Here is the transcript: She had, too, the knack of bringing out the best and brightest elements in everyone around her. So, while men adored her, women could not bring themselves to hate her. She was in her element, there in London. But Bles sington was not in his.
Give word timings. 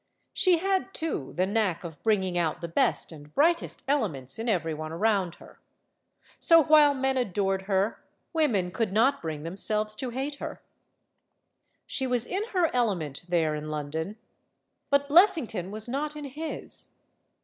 She 0.33 0.57
had, 0.57 0.95
too, 0.95 1.33
the 1.37 1.45
knack 1.45 1.83
of 1.83 2.01
bringing 2.01 2.35
out 2.35 2.59
the 2.61 2.67
best 2.67 3.11
and 3.11 3.31
brightest 3.35 3.83
elements 3.87 4.39
in 4.39 4.49
everyone 4.49 4.91
around 4.91 5.35
her. 5.35 5.59
So, 6.39 6.63
while 6.63 6.95
men 6.95 7.17
adored 7.17 7.61
her, 7.69 8.03
women 8.33 8.71
could 8.71 8.91
not 8.91 9.21
bring 9.21 9.43
themselves 9.43 9.95
to 9.97 10.09
hate 10.09 10.37
her. 10.37 10.59
She 11.85 12.07
was 12.07 12.25
in 12.25 12.43
her 12.45 12.73
element, 12.73 13.25
there 13.29 13.53
in 13.53 13.69
London. 13.69 14.17
But 14.89 15.07
Bles 15.07 15.35
sington 15.35 15.69
was 15.69 15.87
not 15.87 16.15
in 16.15 16.23
his. 16.25 16.87